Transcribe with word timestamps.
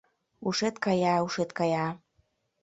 Ушет 0.47 0.75
кая, 0.85 1.15
ушет 1.25 1.49
кая... 1.57 1.87